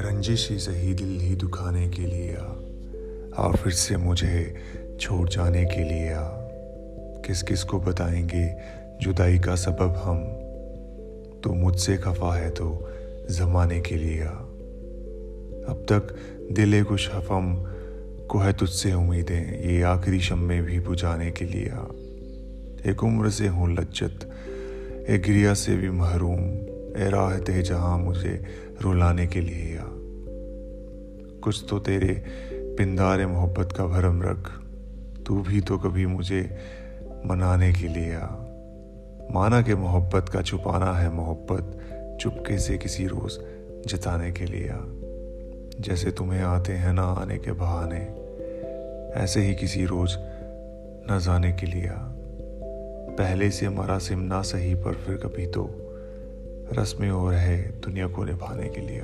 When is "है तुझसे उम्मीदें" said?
18.38-19.70